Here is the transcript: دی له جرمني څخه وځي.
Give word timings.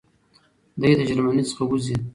دی 0.79 0.91
له 0.97 1.03
جرمني 1.09 1.43
څخه 1.49 1.63
وځي. 1.69 1.95